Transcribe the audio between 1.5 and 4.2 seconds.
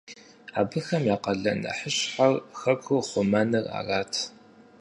нэхъыщхьэр хэкӀур хъумэныр арат.